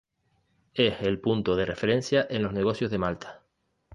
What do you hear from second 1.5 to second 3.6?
de referencia en los negocios de Malta.